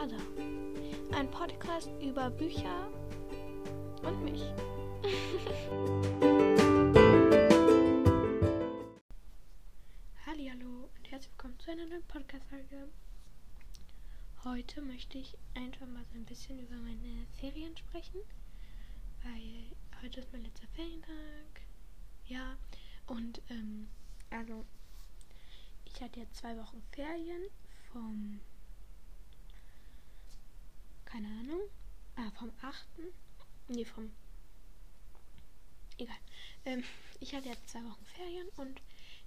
Ada. 0.00 0.16
Ein 1.16 1.28
Podcast 1.32 1.90
über 2.00 2.30
Bücher 2.30 2.88
und 4.04 4.22
mich. 4.22 4.42
Hallo 10.24 10.88
und 10.96 11.10
herzlich 11.10 11.32
willkommen 11.32 11.58
zu 11.58 11.72
einer 11.72 11.86
neuen 11.86 12.04
Podcast-Folge. 12.04 12.88
Heute 14.44 14.82
möchte 14.82 15.18
ich 15.18 15.36
einfach 15.54 15.88
mal 15.88 16.04
so 16.12 16.14
ein 16.14 16.24
bisschen 16.26 16.60
über 16.60 16.76
meine 16.76 17.26
Ferien 17.40 17.76
sprechen, 17.76 18.20
weil 19.24 19.64
heute 20.00 20.20
ist 20.20 20.32
mein 20.32 20.44
letzter 20.44 20.68
Ferientag. 20.68 21.62
Ja, 22.26 22.56
und 23.08 23.42
ähm, 23.50 23.88
also 24.30 24.64
ich 25.86 26.00
hatte 26.00 26.20
jetzt 26.20 26.36
zwei 26.36 26.56
Wochen 26.56 26.82
Ferien 26.92 27.42
vom, 27.92 28.38
keine 31.08 31.28
Ahnung, 31.28 31.60
ah, 32.16 32.30
vom 32.32 32.52
8. 32.60 32.86
Nee, 33.68 33.84
vom, 33.86 34.12
egal. 35.96 36.18
Ähm, 36.66 36.84
ich 37.18 37.34
hatte 37.34 37.48
jetzt 37.48 37.70
zwei 37.70 37.82
Wochen 37.82 38.04
Ferien 38.04 38.48
und 38.56 38.82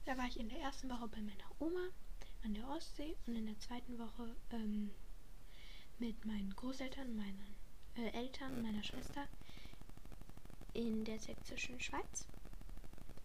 da 0.05 0.15
war 0.15 0.27
ich 0.27 0.39
in 0.39 0.49
der 0.49 0.59
ersten 0.59 0.89
Woche 0.89 1.07
bei 1.07 1.21
meiner 1.21 1.51
Oma 1.59 1.89
an 2.43 2.53
der 2.53 2.69
Ostsee 2.69 3.15
und 3.25 3.35
in 3.35 3.47
der 3.47 3.59
zweiten 3.59 3.97
Woche 3.97 4.35
ähm, 4.51 4.91
mit 5.97 6.23
meinen 6.23 6.55
Großeltern, 6.55 7.15
meinen 7.15 7.55
äh, 7.97 8.11
Eltern, 8.11 8.61
meiner 8.61 8.83
Schwester 8.83 9.27
in 10.73 11.03
der 11.03 11.19
sächsischen 11.19 11.79
Schweiz. 11.79 12.27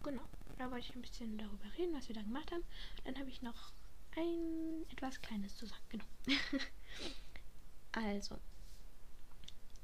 Genau, 0.01 0.23
da 0.57 0.71
wollte 0.71 0.87
ich 0.87 0.95
ein 0.95 1.01
bisschen 1.01 1.37
darüber 1.37 1.71
reden, 1.77 1.93
was 1.93 2.07
wir 2.07 2.15
da 2.15 2.23
gemacht 2.23 2.51
haben. 2.51 2.63
Dann 3.05 3.19
habe 3.19 3.29
ich 3.29 3.43
noch 3.43 3.71
ein 4.15 4.83
etwas 4.89 5.21
Kleines 5.21 5.55
zu 5.55 5.67
sagen. 5.67 5.83
Genau. 5.89 6.05
also, 7.97 8.37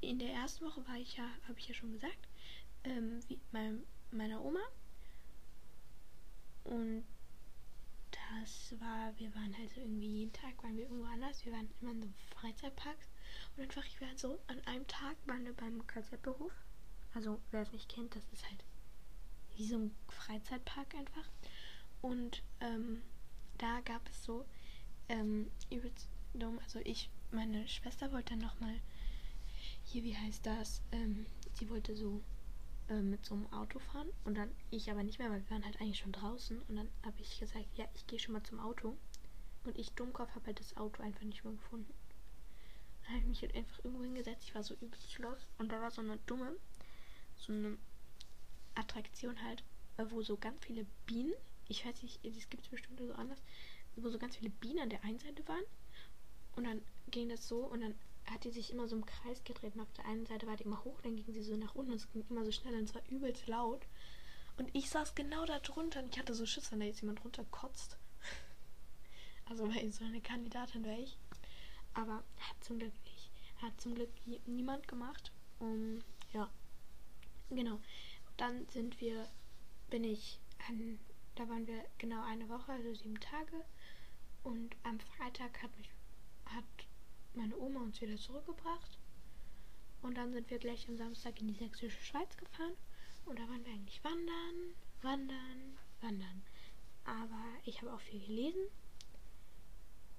in 0.00 0.18
der 0.18 0.32
ersten 0.32 0.64
Woche 0.64 0.86
war 0.86 0.96
ich 0.96 1.16
ja, 1.16 1.28
habe 1.48 1.58
ich 1.58 1.66
ja 1.66 1.74
schon 1.74 1.92
gesagt, 1.92 2.28
ähm, 2.84 3.20
wie 3.28 3.40
mein, 3.50 3.82
meiner 4.12 4.44
Oma. 4.44 4.60
Und 6.64 7.04
das 8.10 8.78
war, 8.80 9.12
wir 9.18 9.34
waren 9.34 9.56
halt 9.58 9.70
so 9.70 9.80
irgendwie 9.80 10.18
jeden 10.18 10.32
Tag, 10.32 10.62
waren 10.62 10.76
wir 10.76 10.84
irgendwo 10.84 11.06
anders. 11.06 11.44
Wir 11.44 11.52
waren 11.52 11.68
immer 11.80 11.90
in 11.90 12.02
so 12.02 12.08
Freizeitparks. 12.36 13.08
Und 13.56 13.64
einfach, 13.64 13.84
ich 13.84 14.00
war 14.00 14.08
so 14.16 14.38
an 14.46 14.60
einem 14.66 14.86
Tag 14.86 15.16
waren 15.26 15.44
wir 15.44 15.54
beim 15.54 15.84
Kassettehof. 15.86 16.52
Also, 17.14 17.40
wer 17.50 17.62
es 17.62 17.72
nicht 17.72 17.88
kennt, 17.88 18.14
das 18.14 18.24
ist 18.32 18.44
halt 18.48 18.64
wie 19.56 19.66
so 19.66 19.76
ein 19.76 19.94
Freizeitpark 20.08 20.94
einfach. 20.94 21.28
Und 22.00 22.42
ähm, 22.60 23.02
da 23.58 23.80
gab 23.80 24.08
es 24.08 24.24
so 24.24 24.44
ähm, 25.08 25.50
übelst 25.70 26.08
dumm. 26.34 26.58
Also 26.64 26.80
ich, 26.80 27.08
meine 27.34 27.66
Schwester 27.68 28.12
wollte 28.12 28.30
dann 28.30 28.40
nochmal 28.40 28.80
hier, 29.84 30.02
wie 30.04 30.16
heißt 30.16 30.46
das? 30.46 30.82
Ähm, 30.92 31.26
sie 31.54 31.68
wollte 31.68 31.94
so 31.96 32.22
äh, 32.88 33.00
mit 33.00 33.24
so 33.24 33.34
einem 33.34 33.52
Auto 33.52 33.78
fahren 33.78 34.08
und 34.24 34.36
dann 34.36 34.50
ich 34.70 34.90
aber 34.90 35.02
nicht 35.02 35.18
mehr, 35.18 35.30
weil 35.30 35.42
wir 35.42 35.50
waren 35.50 35.64
halt 35.64 35.80
eigentlich 35.80 35.98
schon 35.98 36.12
draußen 36.12 36.60
und 36.68 36.76
dann 36.76 36.88
habe 37.04 37.20
ich 37.20 37.38
gesagt, 37.38 37.66
ja, 37.76 37.84
ich 37.94 38.06
gehe 38.06 38.18
schon 38.18 38.32
mal 38.32 38.42
zum 38.42 38.60
Auto. 38.60 38.96
Und 39.64 39.78
ich 39.78 39.92
Dummkopf 39.92 40.34
habe 40.34 40.46
halt 40.46 40.60
das 40.60 40.76
Auto 40.76 41.02
einfach 41.02 41.22
nicht 41.22 41.42
mehr 41.42 41.54
gefunden. 41.54 41.92
Dann 43.02 43.12
habe 43.12 43.20
ich 43.20 43.26
mich 43.26 43.42
halt 43.42 43.54
einfach 43.54 43.82
irgendwo 43.82 44.04
hingesetzt. 44.04 44.44
Ich 44.44 44.54
war 44.54 44.62
so 44.62 44.74
übelst 44.74 45.10
schloss 45.10 45.46
und 45.58 45.72
da 45.72 45.80
war 45.80 45.90
so 45.90 46.02
eine 46.02 46.18
dumme, 46.26 46.54
so 47.36 47.52
eine 47.52 47.78
Attraktion 48.74 49.42
halt, 49.42 49.64
äh, 49.96 50.04
wo 50.10 50.20
so 50.22 50.36
ganz 50.36 50.62
viele 50.64 50.84
Bienen 51.06 51.34
ich 51.68 51.84
weiß 51.84 52.02
nicht, 52.02 52.24
es 52.24 52.48
gibt 52.50 52.64
es 52.64 52.68
bestimmt 52.68 52.98
so 52.98 53.12
anders, 53.12 53.42
wo 53.96 54.08
so 54.08 54.18
ganz 54.18 54.36
viele 54.36 54.50
Bienen 54.50 54.80
an 54.80 54.90
der 54.90 55.02
einen 55.04 55.18
Seite 55.18 55.46
waren. 55.48 55.64
Und 56.56 56.64
dann 56.64 56.82
ging 57.10 57.28
das 57.28 57.48
so 57.48 57.58
und 57.58 57.80
dann 57.80 57.94
hat 58.26 58.44
die 58.44 58.50
sich 58.50 58.70
immer 58.70 58.88
so 58.88 58.96
im 58.96 59.04
Kreis 59.04 59.42
gedreht 59.44 59.74
und 59.74 59.82
auf 59.82 59.92
der 59.92 60.06
einen 60.06 60.26
Seite 60.26 60.46
war 60.46 60.56
die 60.56 60.64
immer 60.64 60.82
hoch, 60.84 61.00
dann 61.02 61.16
ging 61.16 61.32
sie 61.32 61.42
so 61.42 61.56
nach 61.56 61.74
unten 61.74 61.92
und 61.92 61.98
es 61.98 62.10
ging 62.10 62.24
immer 62.30 62.44
so 62.44 62.52
schnell 62.52 62.74
und 62.74 62.84
es 62.84 62.94
war 62.94 63.02
übelst 63.10 63.46
laut. 63.46 63.86
Und 64.56 64.74
ich 64.74 64.88
saß 64.88 65.14
genau 65.14 65.44
da 65.44 65.58
drunter 65.58 66.02
und 66.02 66.12
ich 66.14 66.18
hatte 66.18 66.34
so 66.34 66.46
Schiss, 66.46 66.70
wenn 66.72 66.80
da 66.80 66.86
jetzt 66.86 67.00
jemand 67.00 67.24
runterkotzt. 67.24 67.98
Also 69.46 69.68
weil 69.68 69.92
so 69.92 70.02
eine 70.06 70.22
Kandidatin 70.22 70.86
wäre 70.86 71.00
ich. 71.00 71.18
Aber 71.92 72.24
hat 72.38 72.64
zum 72.64 72.78
Glück 72.78 72.94
nicht. 73.04 73.30
Hat 73.60 73.78
zum 73.78 73.94
Glück 73.94 74.08
niemand 74.46 74.88
gemacht. 74.88 75.32
Um, 75.58 76.02
ja. 76.32 76.50
Genau. 77.50 77.78
Dann 78.38 78.66
sind 78.68 79.02
wir, 79.02 79.28
bin 79.90 80.02
ich 80.02 80.40
an 80.66 80.98
da 81.34 81.48
waren 81.48 81.66
wir 81.66 81.84
genau 81.98 82.22
eine 82.22 82.48
Woche, 82.48 82.72
also 82.72 82.94
sieben 82.94 83.18
Tage. 83.18 83.64
Und 84.44 84.76
am 84.84 85.00
Freitag 85.00 85.62
hat 85.62 85.76
mich 85.76 85.90
meine 87.34 87.56
Oma 87.56 87.80
uns 87.80 88.00
wieder 88.00 88.16
zurückgebracht. 88.16 88.98
Und 90.02 90.16
dann 90.16 90.32
sind 90.32 90.50
wir 90.50 90.58
gleich 90.58 90.88
am 90.88 90.96
Samstag 90.96 91.40
in 91.40 91.48
die 91.48 91.54
sächsische 91.54 92.02
Schweiz 92.04 92.36
gefahren. 92.36 92.74
Und 93.26 93.38
da 93.38 93.48
waren 93.48 93.64
wir 93.64 93.72
eigentlich 93.72 94.02
wandern, 94.04 94.74
wandern, 95.02 95.78
wandern. 96.00 96.42
Aber 97.04 97.42
ich 97.64 97.80
habe 97.80 97.92
auch 97.92 98.00
viel 98.00 98.20
gelesen. 98.20 98.66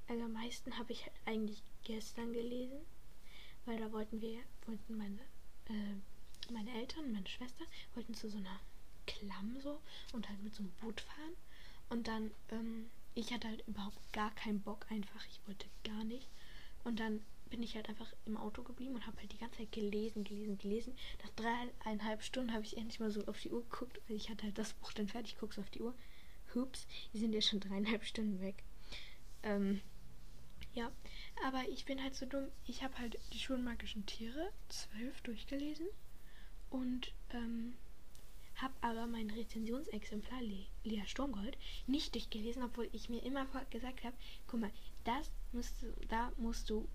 Also 0.08 0.24
am 0.24 0.34
meisten 0.34 0.78
habe 0.78 0.92
ich 0.92 1.10
eigentlich 1.26 1.62
gestern 1.84 2.34
gelesen. 2.34 2.80
Weil 3.66 3.80
da 3.80 3.92
wollten 3.92 4.22
wir, 4.22 4.42
wollten 4.66 4.98
meine, 4.98 5.20
äh, 5.70 6.52
meine 6.52 6.72
Eltern 6.72 7.12
meine 7.12 7.28
Schwester 7.28 7.66
wollten 7.96 8.14
zu 8.14 8.30
so 8.30 8.38
einer 8.38 8.60
klamm 9.08 9.60
so 9.60 9.80
und 10.14 10.28
halt 10.30 10.42
mit 10.44 10.54
so 10.56 10.64
einem 10.64 10.72
Boot 10.82 11.02
fahren. 11.02 11.34
Und 11.90 12.08
dann, 12.08 12.32
ähm, 12.50 12.90
ich 13.14 13.32
hatte 13.32 13.48
halt 13.48 13.68
überhaupt 13.68 14.14
gar 14.14 14.34
keinen 14.36 14.62
Bock 14.62 14.86
einfach. 14.90 15.24
Ich 15.28 15.40
wollte 15.48 15.68
gar 15.84 16.04
nicht. 16.04 16.28
Und 16.86 17.02
dann 17.02 17.20
bin 17.50 17.62
ich 17.62 17.76
halt 17.76 17.90
einfach 17.90 18.14
im 18.26 18.38
Auto 18.38 18.64
geblieben 18.64 18.96
und 18.96 19.06
habe 19.06 19.18
halt 19.20 19.32
die 19.34 19.38
ganze 19.38 19.58
Zeit 19.58 19.72
gelesen, 19.72 20.24
gelesen, 20.24 20.58
gelesen. 20.58 20.96
Nach 21.24 21.30
dreieinhalb 21.32 22.24
Stunden 22.24 22.54
habe 22.54 22.64
ich 22.64 22.78
endlich 22.78 23.00
mal 23.00 23.12
so 23.12 23.26
auf 23.26 23.40
die 23.40 23.52
Uhr 23.52 23.64
geguckt. 23.64 24.00
Ich 24.08 24.30
hatte 24.30 24.44
halt 24.44 24.58
das 24.58 24.74
Buch 24.74 24.94
dann 24.94 25.08
fertig, 25.08 25.38
guckst 25.38 25.60
auf 25.60 25.70
die 25.70 25.82
Uhr. 25.82 25.94
Hups, 26.54 26.88
die 27.12 27.18
sind 27.18 27.34
ja 27.34 27.42
schon 27.42 27.60
dreieinhalb 27.60 28.06
Stunden 28.06 28.40
weg. 28.40 28.64
Ähm, 29.44 29.82
ja, 30.74 30.92
aber 31.46 31.68
ich 31.70 31.86
bin 31.86 32.02
halt 32.02 32.16
so 32.16 32.26
dumm. 32.26 32.48
Ich 32.66 32.84
habe 32.84 32.98
halt 33.00 33.18
die 33.34 33.40
schulmagischen 33.40 34.06
Tiere 34.06 34.52
zwölf 34.70 35.22
durchgelesen 35.22 35.88
und 36.70 37.14
ähm, 37.32 37.76
habe 38.56 38.74
aber 38.82 39.08
mein 39.08 39.30
Rezensionsexemplar 39.30 40.42
Le 40.42 40.66
Lea 40.84 41.04
Sturmgold 41.06 41.58
nicht 41.88 42.14
durchgelesen, 42.16 42.64
obwohl 42.64 42.90
ich 42.94 43.10
mir 43.10 43.24
immer 43.24 43.46
gesagt 43.70 44.04
habe, 44.04 44.16
guck 44.48 44.62
mal, 44.62 44.72
das 45.04 45.32
musst 45.52 45.82
du, 45.82 45.88
da 46.08 46.32
musst 46.38 46.70
du 46.70 46.88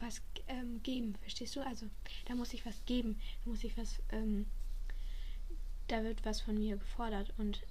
was 0.00 0.20
ähm, 0.48 0.82
geben, 0.82 1.14
verstehst 1.22 1.56
du? 1.56 1.60
Also 1.60 1.86
da 2.26 2.34
muss 2.34 2.52
ich 2.52 2.66
was 2.66 2.84
geben, 2.84 3.20
da 3.44 3.50
muss 3.50 3.64
ich 3.64 3.76
was, 3.76 4.00
ähm, 4.10 4.46
da 5.88 6.02
wird 6.02 6.24
was 6.24 6.40
von 6.40 6.58
mir 6.58 6.76
gefordert 6.76 7.32
und 7.38 7.62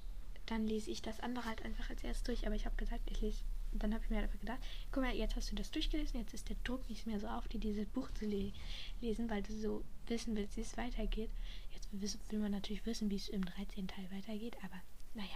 dann 0.46 0.68
lese 0.68 0.92
ich 0.92 1.02
das 1.02 1.20
andere 1.20 1.46
halt 1.46 1.64
einfach 1.64 1.90
als 1.90 2.04
erstes 2.04 2.24
durch. 2.24 2.46
Aber 2.46 2.56
ich 2.56 2.66
habe 2.66 2.76
gesagt, 2.76 3.10
ich 3.10 3.22
lese 3.22 3.44
dann 3.74 3.94
habe 3.94 4.04
ich 4.04 4.10
mir 4.10 4.18
halt 4.18 4.26
einfach 4.28 4.40
gedacht, 4.40 4.60
guck 4.92 5.04
mal, 5.04 5.16
jetzt 5.16 5.36
hast 5.36 5.52
du 5.52 5.56
das 5.56 5.72
durchgelesen, 5.72 6.20
jetzt 6.20 6.34
ist 6.34 6.50
der 6.50 6.58
Druck 6.64 6.88
nicht 6.90 7.08
mehr 7.08 7.20
so 7.20 7.28
auf, 7.28 7.48
dir 7.48 7.60
dieses 7.60 7.88
Buch 7.88 8.12
zu 8.12 8.26
le 8.26 8.52
lesen, 9.00 9.30
weil 9.30 9.42
du 9.44 9.54
so 9.54 9.84
wissen 10.08 10.36
willst, 10.36 10.58
wie 10.58 10.62
es 10.62 10.78
weitergeht. 10.78 11.30
Jetzt 11.74 12.32
will 12.32 12.40
man 12.40 12.52
natürlich 12.52 12.86
wissen, 12.86 13.10
wie 13.10 13.16
es 13.16 13.30
im 13.30 13.44
13. 13.44 13.88
Teil 13.88 14.10
weitergeht, 14.12 14.58
aber 14.64 14.82
naja, 15.14 15.30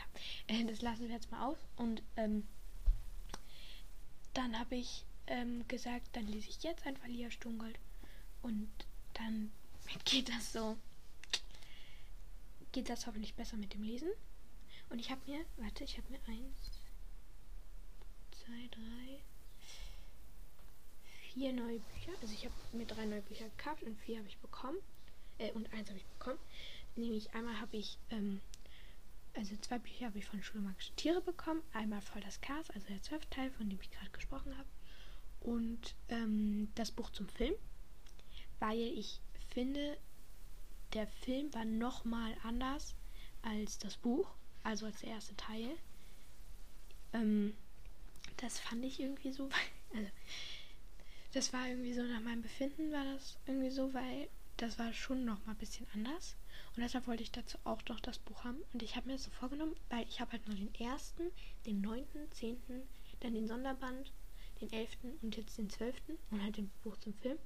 äh, 0.47 0.63
das 0.65 0.81
lassen 0.81 1.07
wir 1.07 1.15
jetzt 1.15 1.31
mal 1.31 1.47
aus. 1.47 1.57
Und 1.75 2.01
ähm, 2.17 2.47
dann 4.33 4.57
habe 4.57 4.75
ich 4.75 5.05
ähm, 5.27 5.67
gesagt, 5.67 6.07
dann 6.13 6.27
lese 6.27 6.49
ich 6.49 6.63
jetzt 6.63 6.85
einfach 6.85 7.07
Lia 7.07 7.31
Stungold 7.31 7.79
und 8.41 8.69
dann 9.13 9.51
geht 10.05 10.29
das 10.29 10.53
so, 10.53 10.77
geht 12.71 12.89
das 12.89 13.07
hoffentlich 13.07 13.35
besser 13.35 13.57
mit 13.57 13.73
dem 13.73 13.83
Lesen. 13.83 14.09
Und 14.89 14.99
ich 14.99 15.09
habe 15.09 15.21
mir, 15.29 15.43
warte, 15.57 15.83
ich 15.83 15.97
habe 15.97 16.09
mir 16.11 16.19
eins, 16.27 16.84
zwei, 18.45 18.67
drei, 18.71 19.19
vier 21.33 21.53
neue 21.53 21.79
Bücher. 21.79 22.11
Also 22.21 22.33
ich 22.33 22.45
habe 22.45 22.53
mir 22.73 22.85
drei 22.85 23.05
neue 23.05 23.21
Bücher 23.21 23.49
gekauft 23.49 23.83
und 23.83 23.97
vier 23.99 24.19
habe 24.19 24.27
ich 24.27 24.37
bekommen. 24.37 24.77
Äh, 25.37 25.51
und 25.53 25.71
eins 25.73 25.89
habe 25.89 25.99
ich 25.99 26.05
bekommen. 26.05 26.39
Nämlich 26.95 27.33
einmal 27.33 27.59
habe 27.59 27.77
ich, 27.77 27.97
ähm, 28.09 28.41
also 29.33 29.55
zwei 29.57 29.79
Bücher 29.79 30.07
habe 30.07 30.19
ich 30.19 30.25
von 30.25 30.41
Schule 30.43 30.61
Magische 30.63 30.93
Tiere 30.95 31.21
bekommen. 31.21 31.61
Einmal 31.73 32.01
voll 32.01 32.21
das 32.21 32.39
Chaos, 32.41 32.69
also 32.69 32.87
der 32.87 33.01
zwölfte 33.01 33.29
Teil, 33.29 33.51
von 33.51 33.69
dem 33.69 33.79
ich 33.81 33.91
gerade 33.91 34.11
gesprochen 34.11 34.57
habe. 34.57 34.69
Und 35.41 35.95
ähm, 36.09 36.69
das 36.75 36.91
Buch 36.91 37.09
zum 37.11 37.27
Film. 37.27 37.53
Weil 38.59 38.79
ich 38.79 39.19
finde, 39.49 39.97
der 40.93 41.07
Film 41.07 41.53
war 41.53 41.65
nochmal 41.65 42.35
anders 42.43 42.95
als 43.41 43.77
das 43.77 43.97
Buch, 43.97 44.33
also 44.63 44.85
als 44.85 45.01
der 45.01 45.09
erste 45.09 45.35
Teil. 45.35 45.77
Ähm, 47.13 47.55
das 48.37 48.59
fand 48.59 48.83
ich 48.85 48.99
irgendwie 48.99 49.31
so, 49.31 49.49
also 49.93 50.09
das 51.33 51.53
war 51.53 51.67
irgendwie 51.67 51.93
so 51.93 52.03
nach 52.03 52.21
meinem 52.21 52.41
Befinden 52.41 52.91
war 52.91 53.03
das 53.03 53.37
irgendwie 53.45 53.69
so, 53.69 53.93
weil 53.93 54.29
das 54.57 54.79
war 54.79 54.93
schon 54.93 55.25
noch 55.25 55.45
mal 55.45 55.51
ein 55.51 55.57
bisschen 55.57 55.87
anders 55.93 56.35
und 56.75 56.81
deshalb 56.81 57.07
wollte 57.07 57.23
ich 57.23 57.31
dazu 57.31 57.57
auch 57.63 57.81
noch 57.89 57.99
das 57.99 58.19
Buch 58.19 58.43
haben 58.43 58.61
und 58.73 58.83
ich 58.83 58.95
habe 58.95 59.07
mir 59.07 59.13
das 59.13 59.23
so 59.23 59.31
vorgenommen, 59.31 59.75
weil 59.89 60.07
ich 60.07 60.21
habe 60.21 60.33
halt 60.33 60.47
nur 60.47 60.55
den 60.55 60.73
ersten, 60.75 61.23
den 61.65 61.81
neunten, 61.81 62.31
zehnten, 62.31 62.83
dann 63.19 63.33
den 63.33 63.47
Sonderband, 63.47 64.11
den 64.61 64.71
11. 64.71 64.97
und 65.21 65.35
jetzt 65.35 65.57
den 65.57 65.69
12. 65.69 65.95
und 66.31 66.43
halt 66.43 66.57
den 66.57 66.69
Buch 66.83 66.97
zum 66.97 67.13
Film. 67.13 67.37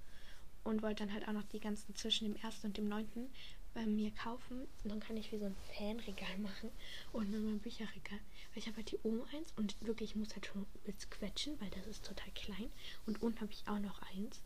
Und 0.63 0.81
wollte 0.81 1.05
dann 1.05 1.13
halt 1.13 1.27
auch 1.27 1.33
noch 1.33 1.45
die 1.45 1.59
ganzen 1.59 1.95
zwischen 1.95 2.25
dem 2.25 2.43
1. 2.43 2.65
und 2.65 2.77
dem 2.77 2.89
9. 2.89 3.29
bei 3.73 3.85
mir 3.85 4.11
kaufen. 4.11 4.67
Und 4.83 4.89
dann 4.89 4.99
kann 4.99 5.17
ich 5.17 5.31
wie 5.31 5.37
so 5.37 5.45
ein 5.45 5.55
Fanregal 5.73 6.37
machen 6.39 6.69
und 7.11 7.31
dann 7.31 7.45
mein 7.45 7.59
Bücherregal. 7.59 8.19
Weil 8.53 8.57
ich 8.57 8.67
habe 8.67 8.77
halt 8.77 8.91
die 8.91 8.99
oben 9.03 9.23
eins 9.33 9.53
und 9.55 9.75
wirklich, 9.85 10.11
ich 10.11 10.15
muss 10.15 10.33
halt 10.33 10.45
schon 10.45 10.65
mit 10.85 11.11
quetschen, 11.11 11.59
weil 11.59 11.69
das 11.69 11.87
ist 11.87 12.05
total 12.05 12.31
klein. 12.31 12.71
Und 13.05 13.21
unten 13.21 13.41
habe 13.41 13.51
ich 13.51 13.67
auch 13.67 13.79
noch 13.79 14.01
eins. 14.13 14.41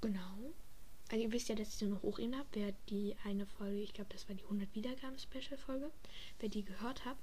Genau. 0.00 0.52
Also 1.10 1.24
ihr 1.24 1.32
wisst 1.32 1.48
ja, 1.48 1.54
dass 1.54 1.68
ich 1.68 1.76
so 1.76 1.86
eine 1.86 2.02
Hochebene 2.02 2.36
habe. 2.36 2.48
Wer 2.52 2.72
die 2.88 3.16
eine 3.24 3.46
Folge, 3.46 3.80
ich 3.80 3.94
glaube, 3.94 4.12
das 4.12 4.28
war 4.28 4.34
die 4.34 4.44
100 4.44 4.74
Wiedergaben-Special-Folge, 4.74 5.90
wer 6.38 6.48
die 6.48 6.64
gehört 6.64 7.04
hat, 7.04 7.16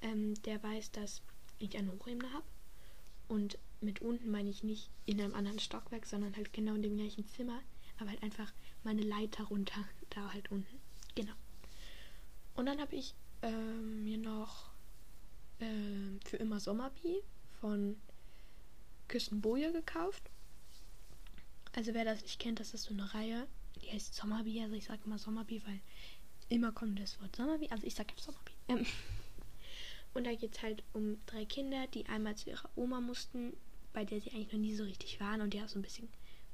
ähm, 0.00 0.34
der 0.42 0.62
weiß, 0.62 0.92
dass 0.92 1.22
ich 1.58 1.76
eine 1.76 1.92
Hochebene 1.92 2.32
habe. 2.32 2.44
Und 3.28 3.58
mit 3.80 4.00
unten 4.00 4.30
meine 4.30 4.48
ich 4.48 4.62
nicht 4.62 4.90
in 5.04 5.20
einem 5.20 5.34
anderen 5.34 5.58
Stockwerk, 5.58 6.06
sondern 6.06 6.34
halt 6.36 6.52
genau 6.52 6.74
in 6.74 6.82
dem 6.82 6.96
gleichen 6.96 7.26
Zimmer. 7.28 7.60
Aber 7.98 8.10
halt 8.10 8.22
einfach 8.22 8.52
meine 8.84 9.02
Leiter 9.02 9.44
runter, 9.44 9.84
da 10.10 10.32
halt 10.32 10.50
unten. 10.50 10.80
Genau. 11.14 11.32
Und 12.54 12.66
dann 12.66 12.80
habe 12.80 12.94
ich 12.94 13.14
ähm, 13.42 14.04
mir 14.04 14.18
noch 14.18 14.70
ähm, 15.60 16.20
für 16.24 16.36
immer 16.36 16.60
Sommerbi 16.60 17.22
von 17.60 17.96
Küstenboje 19.08 19.72
gekauft. 19.72 20.30
Also 21.74 21.94
wer 21.94 22.04
das 22.04 22.22
nicht 22.22 22.38
kennt, 22.38 22.60
das 22.60 22.74
ist 22.74 22.84
so 22.84 22.94
eine 22.94 23.12
Reihe, 23.14 23.46
die 23.82 23.90
heißt 23.90 24.14
Sommerbi. 24.14 24.60
Also 24.62 24.74
ich 24.74 24.84
sage 24.84 25.02
immer 25.04 25.18
Sommerbi, 25.18 25.62
weil 25.66 25.80
immer 26.48 26.72
kommt 26.72 26.98
das 26.98 27.20
Wort 27.20 27.36
Sommerbi. 27.36 27.68
Also 27.70 27.86
ich 27.86 27.94
sage 27.94 28.14
Sommerbi. 28.16 28.52
Ähm. 28.68 28.86
Und 30.14 30.24
da 30.24 30.34
geht 30.34 30.56
es 30.56 30.62
halt 30.62 30.82
um 30.94 31.18
drei 31.26 31.44
Kinder, 31.44 31.86
die 31.88 32.06
einmal 32.06 32.36
zu 32.36 32.48
ihrer 32.48 32.70
Oma 32.74 33.02
mussten, 33.02 33.52
bei 33.92 34.06
der 34.06 34.18
sie 34.18 34.30
eigentlich 34.30 34.52
noch 34.52 34.60
nie 34.60 34.74
so 34.74 34.84
richtig 34.84 35.20
waren 35.20 35.42
und 35.42 35.52
die 35.52 35.62
auch 35.62 35.68
so 35.68 35.78
ein 35.78 35.82
bisschen 35.82 36.08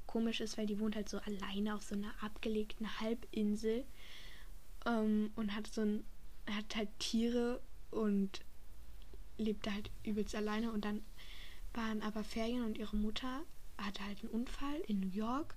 komisch 0.07 0.41
ist, 0.41 0.57
weil 0.57 0.65
die 0.65 0.79
wohnt 0.79 0.95
halt 0.95 1.09
so 1.09 1.17
alleine 1.19 1.75
auf 1.75 1.83
so 1.83 1.95
einer 1.95 2.13
abgelegten 2.21 2.99
Halbinsel 2.99 3.85
ähm, 4.85 5.31
und 5.35 5.55
hat 5.55 5.67
so 5.67 5.81
ein, 5.81 6.03
hat 6.49 6.75
halt 6.75 6.89
Tiere 6.99 7.61
und 7.91 8.41
lebt 9.37 9.69
halt 9.69 9.89
übelst 10.03 10.35
alleine 10.35 10.71
und 10.71 10.85
dann 10.85 11.03
waren 11.73 12.01
aber 12.01 12.23
Ferien 12.23 12.63
und 12.63 12.77
ihre 12.77 12.95
Mutter 12.95 13.41
hatte 13.77 14.05
halt 14.05 14.21
einen 14.21 14.29
Unfall 14.29 14.79
in 14.87 14.99
New 14.99 15.09
York 15.09 15.55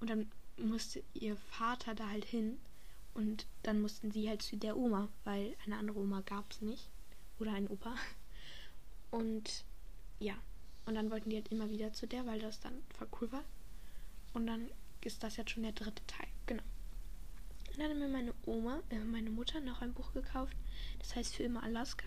und 0.00 0.08
dann 0.08 0.30
musste 0.56 1.02
ihr 1.14 1.36
Vater 1.36 1.94
da 1.94 2.08
halt 2.08 2.24
hin 2.24 2.58
und 3.14 3.46
dann 3.62 3.80
mussten 3.80 4.10
sie 4.10 4.28
halt 4.28 4.42
zu 4.42 4.56
der 4.56 4.76
Oma, 4.76 5.08
weil 5.24 5.54
eine 5.66 5.76
andere 5.76 5.98
Oma 5.98 6.22
gab 6.22 6.50
es 6.50 6.60
nicht 6.60 6.88
oder 7.38 7.52
ein 7.52 7.68
Opa. 7.68 7.94
Und 9.10 9.64
ja, 10.20 10.34
und 10.86 10.94
dann 10.94 11.10
wollten 11.10 11.28
die 11.28 11.36
halt 11.36 11.52
immer 11.52 11.68
wieder 11.68 11.92
zu 11.92 12.06
der, 12.06 12.26
weil 12.26 12.40
das 12.40 12.60
dann 12.60 12.72
voll 12.96 13.08
cool 13.20 13.32
war. 13.32 13.44
Und 14.34 14.46
dann 14.46 14.70
ist 15.02 15.22
das 15.22 15.36
jetzt 15.36 15.50
schon 15.50 15.62
der 15.62 15.72
dritte 15.72 16.06
Teil, 16.06 16.28
genau. 16.46 16.62
Und 17.70 17.78
dann 17.78 17.90
hat 17.90 17.96
mir 17.96 18.08
meine 18.08 18.34
Oma, 18.44 18.82
äh, 18.90 18.98
meine 18.98 19.30
Mutter 19.30 19.60
noch 19.60 19.80
ein 19.80 19.94
Buch 19.94 20.12
gekauft. 20.12 20.56
Das 20.98 21.16
heißt 21.16 21.36
Für 21.36 21.44
immer 21.44 21.62
Alaska. 21.62 22.06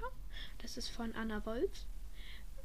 Das 0.60 0.77
ist 0.77 0.89
von 0.89 1.13
Anna 1.16 1.45
Wolf. 1.45 1.72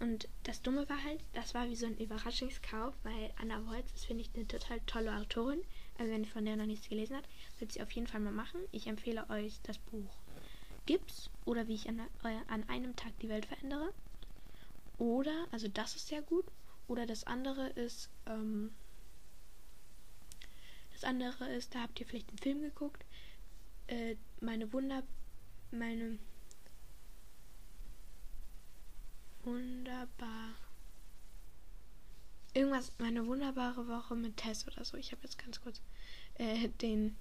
Und 0.00 0.28
das 0.44 0.62
Dumme 0.62 0.88
war 0.88 1.02
halt, 1.04 1.20
das 1.34 1.52
war 1.54 1.68
wie 1.68 1.76
so 1.76 1.84
ein 1.84 1.98
Überraschungskauf, 1.98 2.94
weil 3.02 3.32
Anna 3.38 3.66
Wolz 3.66 3.92
ist, 3.92 4.06
finde 4.06 4.22
ich, 4.22 4.30
eine 4.34 4.48
total 4.48 4.80
tolle 4.86 5.14
Autorin. 5.14 5.60
Also 5.98 6.10
wenn 6.10 6.24
ihr 6.24 6.30
von 6.30 6.46
der 6.46 6.56
noch 6.56 6.64
nichts 6.64 6.88
gelesen 6.88 7.16
habt, 7.16 7.28
würdet 7.58 7.72
sie 7.72 7.82
auf 7.82 7.90
jeden 7.92 8.06
Fall 8.06 8.20
mal 8.20 8.32
machen. 8.32 8.60
Ich 8.72 8.86
empfehle 8.86 9.28
euch 9.28 9.60
das 9.62 9.76
Buch 9.76 10.10
Gips 10.86 11.30
oder 11.44 11.68
wie 11.68 11.74
ich 11.74 11.88
an, 11.88 12.00
äh, 12.24 12.38
an 12.48 12.66
einem 12.68 12.96
Tag 12.96 13.12
die 13.20 13.28
Welt 13.28 13.44
verändere. 13.44 13.92
Oder, 14.96 15.46
also 15.50 15.68
das 15.68 15.96
ist 15.96 16.08
sehr 16.08 16.22
gut. 16.22 16.46
Oder 16.88 17.04
das 17.04 17.24
andere 17.24 17.68
ist, 17.68 18.08
ähm, 18.26 18.72
das 21.00 21.08
andere 21.08 21.48
ist, 21.48 21.74
da 21.74 21.80
habt 21.82 21.98
ihr 21.98 22.06
vielleicht 22.06 22.30
den 22.30 22.38
Film 22.38 22.60
geguckt. 22.60 23.04
Äh, 23.86 24.16
meine 24.40 24.70
Wunder, 24.72 25.02
meine 25.70 26.18
wunderbar. 29.42 30.54
Irgendwas, 32.52 32.92
meine 32.98 33.26
wunderbare 33.26 33.88
Woche 33.88 34.14
mit 34.14 34.36
Tess 34.36 34.66
oder 34.66 34.84
so. 34.84 34.96
Ich 34.98 35.12
habe 35.12 35.22
jetzt 35.22 35.38
ganz 35.38 35.60
kurz 35.62 35.80
äh, 36.34 36.68
den 36.68 37.16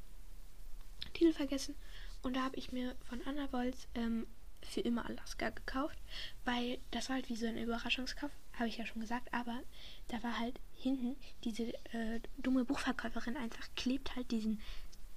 Titel 1.14 1.32
vergessen. 1.32 1.76
Und 2.22 2.36
da 2.36 2.44
habe 2.44 2.58
ich 2.58 2.74
mir 2.74 2.96
von 3.08 3.22
Anna 3.26 3.52
Wolz 3.54 3.88
ähm, 3.96 4.28
für 4.62 4.82
immer 4.82 5.06
Alaska 5.06 5.50
gekauft, 5.50 5.98
weil 6.46 6.80
das 6.92 7.10
war 7.10 7.16
halt 7.16 7.30
wie 7.30 7.36
so 7.36 7.48
ein 7.48 7.58
Überraschungskauf, 7.58 8.32
habe 8.54 8.68
ich 8.68 8.78
ja 8.78 8.86
schon 8.86 9.02
gesagt, 9.02 9.34
aber 9.34 9.62
da 10.10 10.22
war 10.24 10.38
halt 10.40 10.60
hinten 10.74 11.16
diese 11.44 11.74
äh, 11.94 12.20
dumme 12.38 12.66
Buchverkäuferin 12.66 13.38
einfach 13.38 13.68
klebt 13.76 14.16
halt 14.16 14.32
diesen 14.32 14.62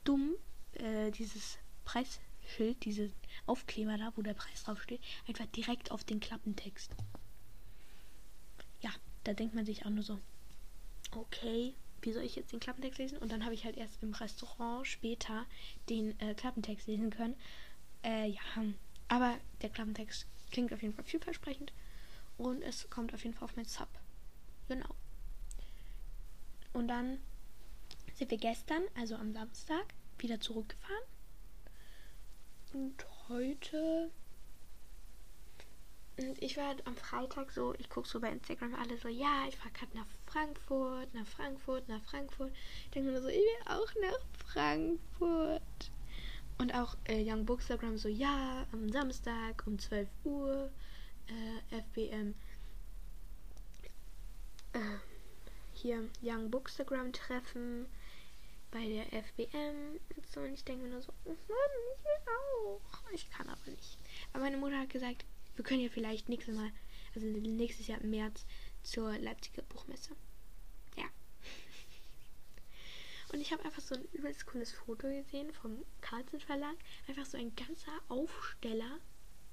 dumm, 0.04 0.34
äh, 0.74 1.10
dieses 1.10 1.58
Preisschild, 1.84 2.84
diese 2.84 3.10
Aufkleber 3.46 3.96
da, 3.96 4.12
wo 4.16 4.22
der 4.22 4.34
Preis 4.34 4.64
draufsteht, 4.64 5.00
einfach 5.28 5.46
direkt 5.46 5.90
auf 5.90 6.04
den 6.04 6.20
Klappentext. 6.20 6.92
Ja, 8.80 8.90
da 9.24 9.32
denkt 9.32 9.54
man 9.54 9.64
sich 9.64 9.84
auch 9.84 9.90
nur 9.90 10.02
so, 10.02 10.18
okay, 11.12 11.74
wie 12.02 12.12
soll 12.12 12.24
ich 12.24 12.34
jetzt 12.36 12.52
den 12.52 12.60
Klappentext 12.60 12.98
lesen? 12.98 13.18
Und 13.18 13.30
dann 13.30 13.44
habe 13.44 13.54
ich 13.54 13.64
halt 13.64 13.76
erst 13.76 14.02
im 14.02 14.12
Restaurant 14.12 14.86
später 14.86 15.46
den 15.88 16.18
äh, 16.20 16.34
Klappentext 16.34 16.88
lesen 16.88 17.10
können. 17.10 17.36
Äh, 18.02 18.28
ja, 18.30 18.40
aber 19.12 19.36
der 19.60 19.68
Klappentext 19.68 20.26
klingt 20.52 20.72
auf 20.72 20.80
jeden 20.80 20.94
Fall 20.94 21.04
vielversprechend 21.04 21.70
und 22.38 22.62
es 22.62 22.88
kommt 22.88 23.12
auf 23.12 23.22
jeden 23.22 23.34
Fall 23.34 23.44
auf 23.44 23.56
mein 23.56 23.66
Sub. 23.66 23.88
Genau. 24.68 24.88
Und 26.72 26.88
dann 26.88 27.18
sind 28.14 28.30
wir 28.30 28.38
gestern, 28.38 28.80
also 28.94 29.16
am 29.16 29.34
Samstag, 29.34 29.84
wieder 30.16 30.40
zurückgefahren. 30.40 31.04
Und 32.72 33.04
heute. 33.28 34.10
Und 36.16 36.42
ich 36.42 36.56
war 36.56 36.68
halt 36.68 36.86
am 36.86 36.96
Freitag 36.96 37.52
so, 37.52 37.74
ich 37.74 37.90
gucke 37.90 38.08
so 38.08 38.18
bei 38.18 38.30
Instagram 38.30 38.74
alle 38.76 38.96
so, 38.96 39.08
ja, 39.08 39.44
ich 39.46 39.58
fahre 39.58 39.72
gerade 39.72 39.94
nach 39.94 40.06
Frankfurt, 40.24 41.12
nach 41.12 41.26
Frankfurt, 41.26 41.86
nach 41.86 42.02
Frankfurt. 42.04 42.50
Ich 42.84 42.90
denke 42.92 43.10
mir 43.10 43.20
so, 43.20 43.28
ich 43.28 43.36
will 43.36 43.66
auch 43.66 43.92
nach 44.00 44.46
Frankfurt. 44.46 45.60
Und 46.62 46.72
auch 46.76 46.96
äh, 47.08 47.28
Young 47.28 47.44
Bookstagram 47.44 47.98
so, 47.98 48.08
ja, 48.08 48.64
am 48.70 48.88
Samstag 48.88 49.64
um 49.66 49.80
12 49.80 50.08
Uhr, 50.22 50.70
äh, 51.26 51.80
FBM. 51.80 52.36
Äh, 54.72 54.78
hier 55.72 56.08
Young 56.22 56.52
Bookstagram 56.52 57.12
treffen 57.12 57.86
bei 58.70 58.88
der 58.88 59.12
FBM 59.24 59.98
und 60.14 60.26
so. 60.28 60.38
Und 60.38 60.54
ich 60.54 60.62
denke 60.62 60.84
mir 60.84 60.90
nur 60.90 61.02
so, 61.02 61.12
Mann, 61.24 61.36
ich 61.36 62.04
will 62.04 62.30
auch. 62.30 62.80
Ich 63.12 63.28
kann 63.28 63.48
aber 63.48 63.68
nicht. 63.68 63.98
Aber 64.32 64.44
meine 64.44 64.56
Mutter 64.56 64.78
hat 64.78 64.90
gesagt, 64.90 65.24
wir 65.56 65.64
können 65.64 65.80
ja 65.80 65.88
vielleicht 65.88 66.28
nächstes 66.28 66.54
Mal, 66.54 66.70
also 67.16 67.26
nächstes 67.26 67.88
Jahr 67.88 68.00
im 68.02 68.10
März, 68.10 68.46
zur 68.84 69.18
Leipziger 69.18 69.62
Buchmesse. 69.62 70.10
Ja. 70.96 71.06
Und 73.32 73.40
ich 73.40 73.50
habe 73.50 73.64
einfach 73.64 73.80
so 73.80 73.94
ein 73.94 74.04
übelst 74.12 74.44
cooles 74.46 74.72
Foto 74.72 75.08
gesehen 75.08 75.52
vom 75.54 75.84
Carlsen 76.02 76.38
Verlag. 76.38 76.76
Einfach 77.08 77.24
so 77.24 77.38
ein 77.38 77.54
ganzer 77.56 77.92
Aufsteller, 78.08 78.98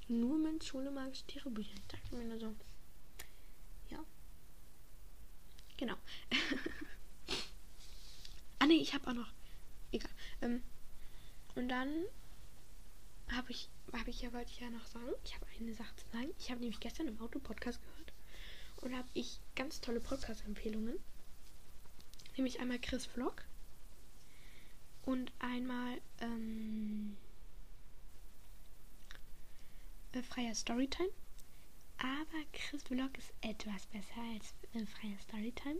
nur 0.10 0.38
mit 0.38 0.66
Schule 0.66 0.92
magische 0.92 1.26
Tiere 1.28 1.50
Bücher. 1.50 1.76
Ich 1.76 1.88
dachte 1.88 2.16
mir 2.16 2.26
nur 2.26 2.40
so, 2.40 2.54
ja. 3.90 4.04
Genau. 5.78 5.96
Ah 8.62 8.66
ne, 8.66 8.74
ich 8.74 8.94
habe 8.94 9.08
auch 9.08 9.14
noch. 9.14 9.32
Egal. 9.94 10.12
Ähm, 10.42 10.62
und 11.56 11.70
dann 11.70 12.04
habe 13.32 13.52
ich, 13.52 13.70
habe 13.94 14.10
ich 14.10 14.22
ja, 14.22 14.34
wollte 14.34 14.52
ich 14.52 14.60
ja 14.60 14.70
noch 14.70 14.86
sagen, 14.86 15.14
ich 15.24 15.34
habe 15.34 15.46
eine 15.58 15.74
Sache 15.74 15.96
zu 15.96 16.06
sagen. 16.12 16.30
Ich 16.38 16.52
habe 16.52 16.60
nämlich 16.60 16.82
gestern 16.82 17.08
im 17.08 17.22
Auto 17.22 17.40
Podcast 17.40 17.80
gehört 17.82 18.14
und 18.82 18.98
habe 18.98 19.08
ich 19.14 19.40
ganz 19.56 19.80
tolle 19.80 20.02
Podcast-Empfehlungen. 20.02 21.00
Nämlich 22.36 22.60
einmal 22.60 22.80
Chris 22.80 23.06
Vlog 23.06 23.46
und 25.06 25.32
einmal 25.40 26.00
ähm, 26.20 27.18
äh, 30.12 30.22
Freier 30.22 30.56
Storytime. 30.56 31.10
Aber 31.98 32.46
Chris 32.54 32.84
Vlog 32.84 33.18
ist 33.18 33.34
etwas 33.42 33.86
besser 33.88 34.22
als 34.34 34.54
äh, 34.74 34.86
Freier 34.86 35.20
Storytime. 35.22 35.80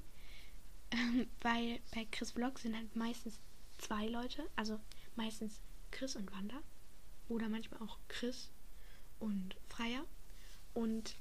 Ähm, 0.92 1.28
weil 1.42 1.80
bei 1.94 2.06
Chris 2.12 2.32
Vlog 2.32 2.60
sind 2.60 2.76
halt 2.76 2.96
meistens 2.96 3.40
zwei 3.78 4.08
Leute, 4.08 4.50
also 4.56 4.80
meistens 5.16 5.62
Chris 5.92 6.16
und 6.16 6.32
Wanda. 6.32 6.62
Oder 7.28 7.48
manchmal 7.48 7.82
auch 7.82 8.00
Chris 8.08 8.50
und 9.20 9.56
Freier. 9.68 10.04
Und 10.74 11.16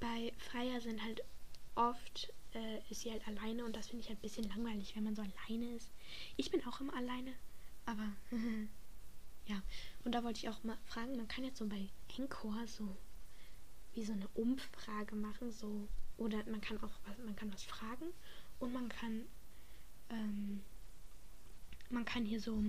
bei 0.00 0.32
Freier 0.38 0.80
sind 0.80 1.02
halt 1.02 1.22
oft, 1.74 2.32
äh, 2.54 2.78
ist 2.90 3.00
sie 3.00 3.10
halt 3.10 3.26
alleine 3.26 3.64
und 3.64 3.76
das 3.76 3.88
finde 3.88 4.02
ich 4.02 4.08
halt 4.08 4.18
ein 4.18 4.22
bisschen 4.22 4.48
langweilig, 4.48 4.94
wenn 4.96 5.04
man 5.04 5.14
so 5.14 5.22
alleine 5.22 5.74
ist. 5.74 5.90
Ich 6.36 6.50
bin 6.50 6.64
auch 6.66 6.80
immer 6.80 6.94
alleine, 6.94 7.32
aber 7.86 8.08
ja. 9.46 9.62
Und 10.04 10.12
da 10.12 10.24
wollte 10.24 10.38
ich 10.38 10.48
auch 10.48 10.62
mal 10.64 10.78
fragen, 10.86 11.16
man 11.16 11.28
kann 11.28 11.44
jetzt 11.44 11.58
so 11.58 11.66
bei 11.66 11.88
Encore 12.16 12.66
so 12.66 12.96
wie 13.94 14.04
so 14.04 14.12
eine 14.12 14.28
Umfrage 14.34 15.16
machen, 15.16 15.50
so 15.50 15.88
oder 16.16 16.44
man 16.46 16.60
kann 16.60 16.78
auch 16.78 16.92
was, 17.06 17.18
man 17.24 17.34
kann 17.34 17.52
was 17.52 17.64
fragen 17.64 18.06
und 18.58 18.72
man 18.72 18.88
kann 18.88 19.24
ähm, 20.10 20.62
man 21.88 22.04
kann 22.04 22.24
hier 22.24 22.40
so 22.40 22.62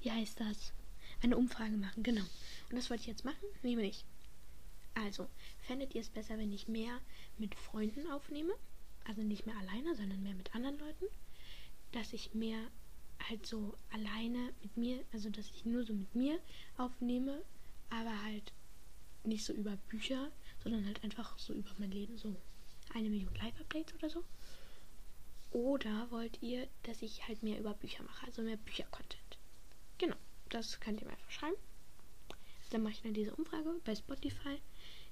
wie 0.00 0.10
heißt 0.10 0.38
das 0.40 0.72
eine 1.22 1.36
Umfrage 1.36 1.76
machen, 1.76 2.02
genau. 2.02 2.24
Und 2.70 2.76
das 2.76 2.90
wollte 2.90 3.02
ich 3.02 3.06
jetzt 3.06 3.24
machen, 3.24 3.46
nämlich 3.62 4.04
also 5.04 5.28
fändet 5.60 5.94
ihr 5.94 6.00
es 6.00 6.10
besser, 6.10 6.38
wenn 6.38 6.52
ich 6.52 6.68
mehr 6.68 7.00
mit 7.38 7.54
Freunden 7.54 8.10
aufnehme, 8.10 8.52
also 9.04 9.22
nicht 9.22 9.46
mehr 9.46 9.56
alleine, 9.58 9.94
sondern 9.94 10.22
mehr 10.22 10.34
mit 10.34 10.54
anderen 10.54 10.78
Leuten, 10.78 11.06
dass 11.92 12.12
ich 12.12 12.34
mehr 12.34 12.60
halt 13.28 13.46
so 13.46 13.74
alleine 13.92 14.52
mit 14.62 14.76
mir, 14.76 15.04
also 15.12 15.30
dass 15.30 15.50
ich 15.50 15.64
nur 15.64 15.84
so 15.84 15.92
mit 15.92 16.14
mir 16.14 16.40
aufnehme, 16.76 17.42
aber 17.90 18.22
halt 18.24 18.52
nicht 19.24 19.44
so 19.44 19.52
über 19.52 19.76
Bücher, 19.88 20.30
sondern 20.62 20.86
halt 20.86 21.02
einfach 21.04 21.38
so 21.38 21.52
über 21.52 21.70
mein 21.78 21.90
Leben, 21.90 22.16
so 22.16 22.34
eine 22.94 23.10
Million 23.10 23.34
Live-Updates 23.34 23.94
oder 23.94 24.10
so. 24.10 24.24
Oder 25.50 26.10
wollt 26.10 26.42
ihr, 26.42 26.68
dass 26.84 27.02
ich 27.02 27.26
halt 27.26 27.42
mehr 27.42 27.58
über 27.58 27.74
Bücher 27.74 28.02
mache, 28.02 28.26
also 28.26 28.42
mehr 28.42 28.56
Bücher-Content? 28.56 29.38
Genau, 29.98 30.16
das 30.48 30.80
könnt 30.80 31.00
ihr 31.00 31.06
mir 31.06 31.12
einfach 31.12 31.30
schreiben. 31.30 31.56
Dann 32.70 32.82
mache 32.82 32.94
ich 32.94 33.02
dann 33.02 33.14
diese 33.14 33.34
Umfrage. 33.34 33.80
Bei 33.84 33.94
Spotify 33.94 34.60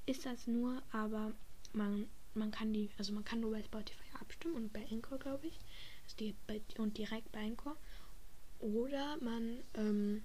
ist 0.06 0.26
das 0.26 0.46
nur, 0.46 0.82
aber 0.92 1.32
man, 1.72 2.08
man 2.34 2.50
kann 2.50 2.72
die, 2.72 2.90
also 2.98 3.12
man 3.12 3.24
kann 3.24 3.40
nur 3.40 3.52
bei 3.52 3.62
Spotify 3.62 4.04
abstimmen 4.20 4.56
und 4.56 4.72
bei 4.72 4.86
Anchor, 4.90 5.18
glaube 5.18 5.46
ich. 5.46 5.58
Also 6.04 6.16
die, 6.18 6.34
bei, 6.46 6.60
und 6.78 6.98
direkt 6.98 7.30
bei 7.32 7.40
Anchor. 7.40 7.76
Oder 8.60 9.16
man, 9.20 9.58
ähm, 9.74 10.22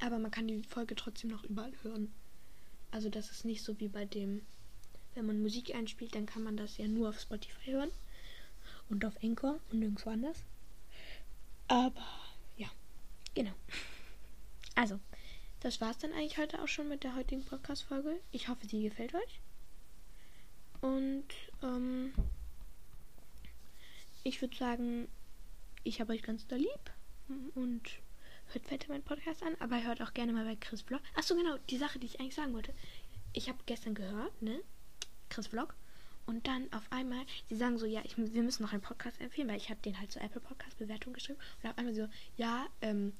aber 0.00 0.18
man 0.18 0.30
kann 0.30 0.48
die 0.48 0.62
Folge 0.62 0.94
trotzdem 0.94 1.30
noch 1.30 1.44
überall 1.44 1.72
hören. 1.82 2.12
Also 2.90 3.08
das 3.08 3.30
ist 3.30 3.44
nicht 3.44 3.62
so 3.62 3.78
wie 3.80 3.88
bei 3.88 4.04
dem, 4.04 4.42
wenn 5.14 5.26
man 5.26 5.42
Musik 5.42 5.74
einspielt, 5.74 6.14
dann 6.14 6.26
kann 6.26 6.42
man 6.42 6.56
das 6.56 6.76
ja 6.76 6.86
nur 6.86 7.08
auf 7.08 7.20
Spotify 7.20 7.72
hören. 7.72 7.90
Und 8.88 9.04
auf 9.04 9.14
Anchor 9.22 9.60
und 9.70 9.78
nirgendwo 9.80 10.10
anders. 10.10 10.42
Aber 11.68 12.04
ja, 12.56 12.68
genau. 13.34 13.52
Also, 14.76 14.98
das 15.64 15.80
war 15.80 15.90
es 15.92 15.98
dann 15.98 16.12
eigentlich 16.12 16.36
heute 16.36 16.62
auch 16.62 16.68
schon 16.68 16.90
mit 16.90 17.04
der 17.04 17.16
heutigen 17.16 17.42
Podcast-Folge. 17.42 18.20
Ich 18.32 18.48
hoffe, 18.48 18.66
sie 18.66 18.82
gefällt 18.82 19.14
euch. 19.14 19.40
Und 20.82 21.24
ähm, 21.62 22.12
ich 24.24 24.42
würde 24.42 24.54
sagen, 24.54 25.08
ich 25.82 26.02
habe 26.02 26.12
euch 26.12 26.22
ganz 26.22 26.46
doll 26.46 26.58
lieb 26.58 26.90
und 27.54 27.80
hört 28.52 28.70
weiter 28.70 28.88
meinen 28.88 29.04
Podcast 29.04 29.42
an, 29.42 29.56
aber 29.58 29.82
hört 29.82 30.02
auch 30.02 30.12
gerne 30.12 30.34
mal 30.34 30.44
bei 30.44 30.56
Chris 30.56 30.82
Vlog. 30.82 31.00
Achso, 31.14 31.34
genau, 31.34 31.56
die 31.70 31.78
Sache, 31.78 31.98
die 31.98 32.08
ich 32.08 32.20
eigentlich 32.20 32.34
sagen 32.34 32.52
wollte. 32.52 32.74
Ich 33.32 33.48
habe 33.48 33.58
gestern 33.64 33.94
gehört, 33.94 34.42
ne? 34.42 34.60
Chris 35.30 35.46
Vlog. 35.46 35.74
Und 36.26 36.46
dann 36.46 36.70
auf 36.74 36.92
einmal, 36.92 37.24
sie 37.48 37.56
sagen 37.56 37.78
so, 37.78 37.86
ja, 37.86 38.02
ich, 38.04 38.18
wir 38.18 38.42
müssen 38.42 38.64
noch 38.64 38.72
einen 38.74 38.82
Podcast 38.82 39.18
empfehlen, 39.18 39.48
weil 39.48 39.56
ich 39.56 39.70
habe 39.70 39.80
den 39.80 39.98
halt 39.98 40.12
so 40.12 40.20
Apple 40.20 40.42
Podcast 40.42 40.76
Bewertung 40.76 41.14
geschrieben. 41.14 41.38
Und 41.62 41.70
auf 41.70 41.78
einmal 41.78 41.94
so, 41.94 42.06
ja, 42.36 42.66
ähm, 42.82 43.14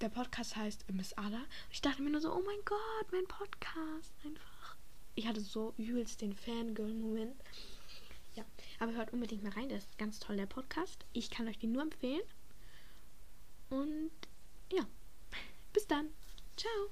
der 0.00 0.08
Podcast 0.08 0.56
heißt 0.56 0.90
Miss 0.92 1.12
Ada. 1.14 1.40
Ich 1.70 1.80
dachte 1.80 2.02
mir 2.02 2.10
nur 2.10 2.20
so, 2.20 2.32
oh 2.32 2.42
mein 2.44 2.64
Gott, 2.64 3.12
mein 3.12 3.26
Podcast. 3.26 4.14
Einfach. 4.24 4.76
Ich 5.14 5.26
hatte 5.26 5.40
so 5.40 5.74
übelst 5.76 6.20
den 6.20 6.34
Fangirl-Moment. 6.34 7.34
Ja, 8.34 8.44
aber 8.78 8.92
hört 8.92 9.12
unbedingt 9.12 9.42
mal 9.42 9.52
rein. 9.52 9.68
Der 9.68 9.78
ist 9.78 9.98
ganz 9.98 10.20
toll, 10.20 10.36
der 10.36 10.46
Podcast. 10.46 11.04
Ich 11.12 11.30
kann 11.30 11.48
euch 11.48 11.58
den 11.58 11.72
nur 11.72 11.82
empfehlen. 11.82 12.22
Und 13.70 14.10
ja, 14.72 14.86
bis 15.72 15.86
dann. 15.86 16.08
Ciao. 16.56 16.90